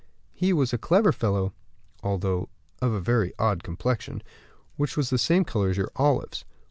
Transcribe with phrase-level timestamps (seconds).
[0.33, 1.53] He was a clever fellow,
[2.01, 2.49] although
[2.81, 4.23] of a very odd complexion,
[4.75, 6.43] which was the same color as your olives.